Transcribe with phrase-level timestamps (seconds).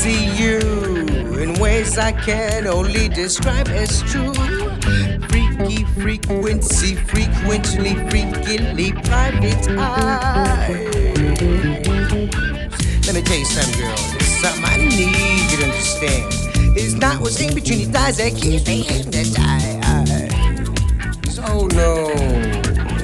[0.00, 0.58] see you
[1.38, 4.32] in ways I can only describe as true.
[5.28, 10.86] Freaky frequency, frequently, freakily private eye.
[13.06, 13.96] Let me tell you something, girl.
[13.96, 16.24] There's something I need you to understand.
[16.76, 19.80] It's not what's in between your thighs that keeps me hypnotized.
[21.42, 22.08] Oh no.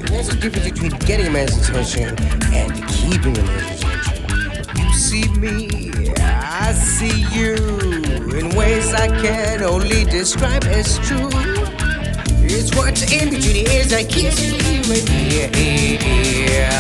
[0.06, 2.16] There's a difference between getting a man's attention
[2.54, 3.95] and keeping a man's.
[5.36, 5.68] You me,
[6.18, 7.56] I see you
[8.38, 11.28] in ways I can only describe as true.
[12.42, 15.06] It's what's in between the ears that keeps me right
[15.54, 16.70] here.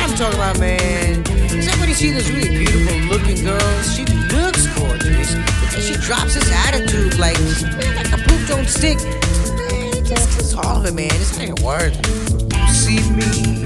[0.00, 1.24] I'm talking about, man.
[1.62, 3.82] Somebody see this really beautiful looking girl.
[3.82, 7.36] She looks gorgeous, then she drops this attitude like,
[8.66, 8.98] a stick.
[8.98, 10.56] Man, just, just
[10.94, 11.08] man.
[11.08, 11.94] This ain't worth.
[12.52, 13.64] You see me,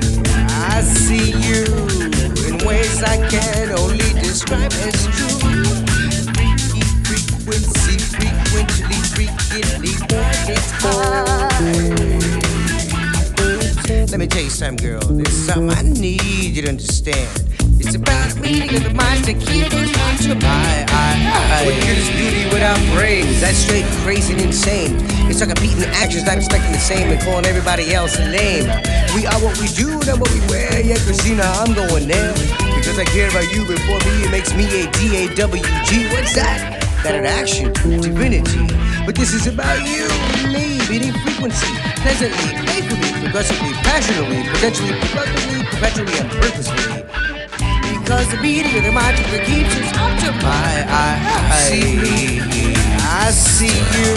[0.48, 1.64] I see you
[2.46, 5.38] in ways I can only describe as true.
[6.36, 9.92] Freaky frequency, frequently, freakingly,
[10.82, 11.48] high.
[14.10, 15.00] Let me tell you something, girl.
[15.00, 17.28] There's something I need you to understand.
[17.78, 21.64] It's about meeting of the minds that keep us on to my eye.
[21.64, 23.19] What good is beauty without brains?
[23.40, 24.96] That's straight crazy and insane.
[25.24, 28.68] It's like competing actions, not expecting the same and calling everybody else lame.
[29.16, 30.78] We are what we do, not what we wear.
[30.84, 32.34] Yeah, Christina, I'm going there.
[32.76, 36.08] Because I care about you before me, it makes me a D-A-W-G.
[36.12, 36.84] What's that?
[37.02, 38.68] That an action, divinity.
[39.06, 40.04] But this is about you
[40.52, 41.72] me, beating frequency,
[42.04, 46.99] pleasantly, playfully, progressively, passionately, potentially, productively, perpetually, and purposefully.
[48.30, 51.18] The beating of the mind that keeps us up to my eye.
[51.66, 52.38] See me,
[53.02, 54.14] I see you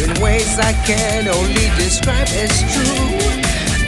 [0.00, 3.12] in ways I can only describe as true.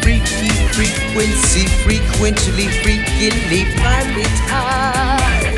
[0.05, 5.49] Freaky frequency, frequently, freakingly, private eye.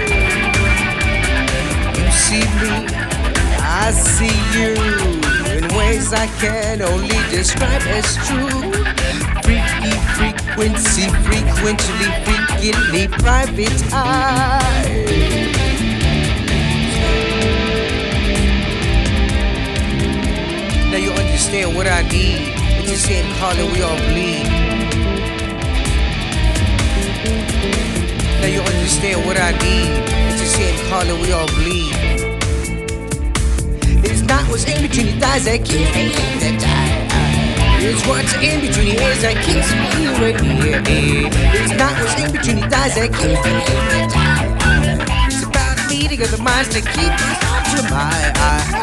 [1.99, 2.87] You see me,
[3.59, 4.79] I see you
[5.59, 8.71] in ways I can only describe as true.
[10.51, 14.61] Frequency, frequently, freakingly, private eye.
[20.91, 22.53] Now you understand what I need.
[22.81, 24.47] It's the same color we all bleed.
[28.41, 29.89] Now you understand what I need.
[30.33, 31.95] It's the same color we all bleed.
[34.05, 36.90] It's not what's in between your thighs that keeps me hypnotized.
[37.83, 40.13] It's what's in between your ears that keeps me here.
[41.55, 44.53] It's not what's in between your thighs that keeps me hypnotized.
[45.33, 47.39] It's about meeting of the minds that keep us
[47.73, 48.81] to my eye.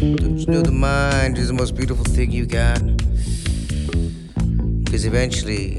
[0.00, 2.80] Don't you know the mind is the most beautiful thing you got?
[4.82, 5.78] Because eventually,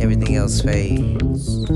[0.00, 1.68] everything else fades.